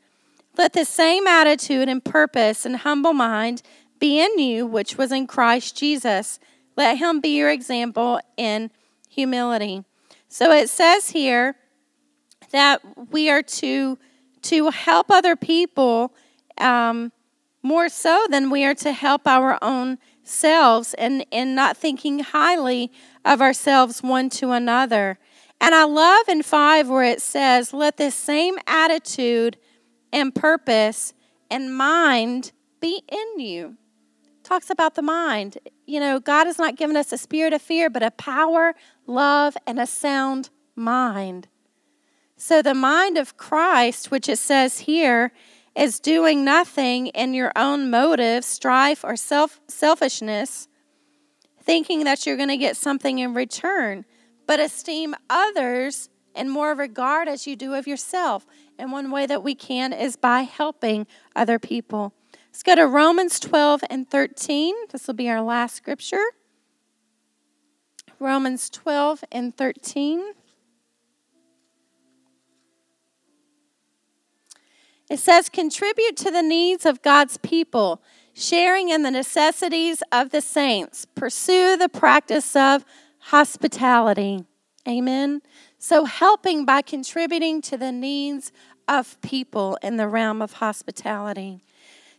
[0.57, 3.63] Let the same attitude and purpose and humble mind
[4.01, 6.41] be in you, which was in Christ Jesus.
[6.77, 8.73] Let him be your example in
[9.09, 9.85] humility.
[10.29, 11.57] So it says here
[12.51, 12.81] that
[13.11, 13.99] we are to
[14.43, 16.15] to help other people
[16.59, 17.13] um,
[17.63, 22.93] more so than we are to help our own selves and, and not thinking highly
[23.25, 25.19] of ourselves one to another.
[25.61, 29.57] And I love in 5 where it says, Let this same attitude
[30.13, 31.15] and purpose
[31.51, 33.77] and mind be in you.
[34.45, 35.59] talks about the mind.
[35.85, 38.75] You know, God has not given us a spirit of fear, but a power,
[39.07, 41.49] love, and a sound mind.
[42.41, 45.33] So the mind of Christ, which it says here,
[45.77, 50.69] is doing nothing in your own motive, strife, or self selfishness,
[51.61, 54.05] thinking that you're going to get something in return,
[54.47, 58.47] but esteem others in more regard as you do of yourself.
[58.79, 62.15] And one way that we can is by helping other people.
[62.53, 64.75] Let's go to Romans 12 and 13.
[64.91, 66.25] This will be our last scripture.
[68.21, 70.35] Romans 12 and 13.
[75.11, 78.03] It says, contribute to the needs of God's people,
[78.35, 81.07] sharing in the necessities of the saints.
[81.15, 82.85] Pursue the practice of
[83.19, 84.45] hospitality.
[84.87, 85.41] Amen.
[85.79, 88.53] So, helping by contributing to the needs
[88.87, 91.61] of people in the realm of hospitality.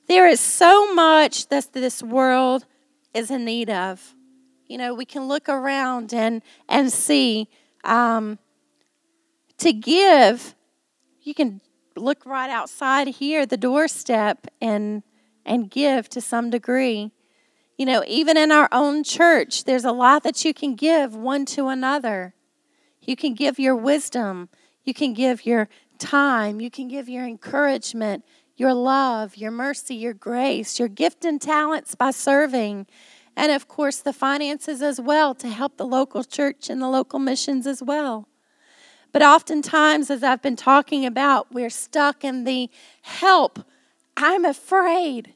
[0.08, 2.66] There is so much that this world
[3.14, 4.16] is in need of.
[4.68, 7.48] You know, we can look around and, and see
[7.84, 8.38] um,
[9.58, 10.56] to give,
[11.22, 11.62] you can
[12.00, 15.04] look right outside here, the doorstep, and
[15.46, 17.12] and give to some degree.
[17.78, 21.46] You know, even in our own church, there's a lot that you can give one
[21.48, 22.36] to another.
[23.02, 24.50] You can give your wisdom,
[24.84, 28.24] you can give your time, you can give your encouragement,
[28.56, 32.86] your love, your mercy, your grace, your gift and talents by serving.
[33.36, 37.20] And of course, the finances as well to help the local church and the local
[37.20, 38.28] missions as well.
[39.12, 42.70] But oftentimes, as I've been talking about, we're stuck in the
[43.02, 43.60] help.
[44.16, 45.34] I'm afraid.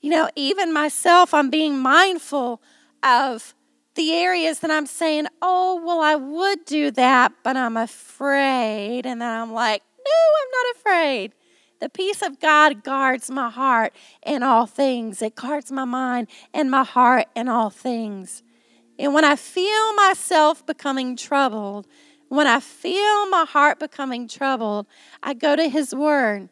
[0.00, 2.62] You know, even myself, I'm being mindful
[3.02, 3.54] of
[3.94, 9.06] the areas that I'm saying, oh, well, I would do that, but I'm afraid.
[9.06, 10.12] And then I'm like, no,
[10.42, 11.32] I'm not afraid.
[11.80, 13.94] The peace of God guards my heart
[14.24, 18.42] in all things, it guards my mind and my heart in all things.
[18.98, 21.86] And when I feel myself becoming troubled,
[22.36, 24.86] when I feel my heart becoming troubled,
[25.22, 26.48] I go to His Word.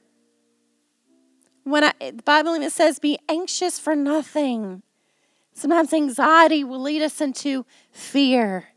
[1.64, 4.82] When I, the Bible even says, be anxious for nothing.
[5.54, 8.68] Sometimes anxiety will lead us into fear.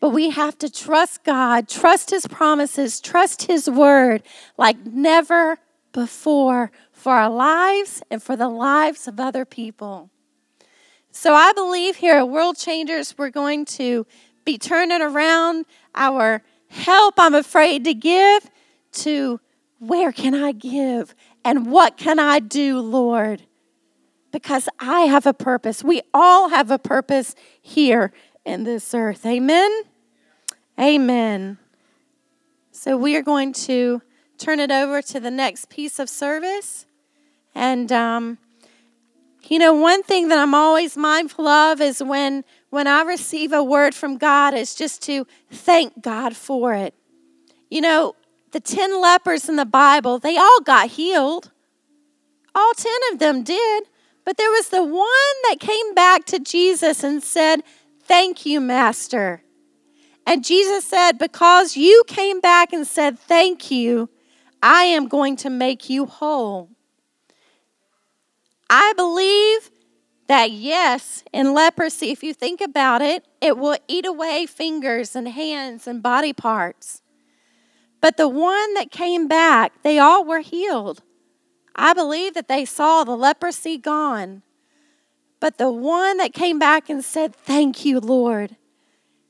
[0.00, 4.22] But we have to trust God, trust His promises, trust His word
[4.58, 5.58] like never
[5.92, 10.10] before for our lives and for the lives of other people.
[11.10, 14.06] So I believe here at World Changers, we're going to
[14.44, 15.64] be turning around
[15.94, 18.50] our help I'm afraid to give
[18.92, 19.40] to
[19.78, 21.14] where can I give
[21.44, 23.42] and what can I do, Lord?
[24.32, 25.84] Because I have a purpose.
[25.84, 28.12] We all have a purpose here
[28.44, 29.24] in this earth.
[29.24, 29.70] Amen?
[30.78, 31.58] Amen.
[32.72, 34.02] So we are going to
[34.38, 36.86] turn it over to the next piece of service.
[37.54, 38.38] And, um,
[39.48, 43.62] you know, one thing that I'm always mindful of is when when I receive a
[43.62, 46.92] word from God is just to thank God for it.
[47.70, 48.16] You know,
[48.50, 51.52] the 10 lepers in the Bible, they all got healed.
[52.52, 53.84] All 10 of them did.
[54.24, 57.62] But there was the one that came back to Jesus and said,
[58.02, 59.42] Thank you, Master.
[60.26, 64.10] And Jesus said, Because you came back and said, Thank you,
[64.60, 66.70] I am going to make you whole.
[68.68, 69.70] I believe
[70.26, 75.28] that yes, in leprosy, if you think about it, it will eat away fingers and
[75.28, 77.02] hands and body parts.
[78.00, 81.02] But the one that came back, they all were healed.
[81.74, 84.42] I believe that they saw the leprosy gone.
[85.40, 88.56] But the one that came back and said, Thank you, Lord.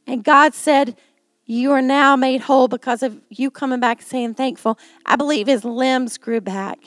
[0.07, 0.97] And God said,
[1.45, 4.79] You are now made whole because of you coming back saying thankful.
[5.07, 6.79] I believe his limbs grew back.